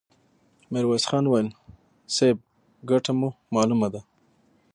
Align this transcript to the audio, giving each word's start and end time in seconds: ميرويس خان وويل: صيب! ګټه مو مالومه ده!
ميرويس 0.71 1.05
خان 1.09 1.25
وويل: 1.27 1.47
صيب! 2.15 2.37
ګټه 2.89 3.11
مو 3.19 3.29
مالومه 3.55 3.87
ده! 3.93 4.01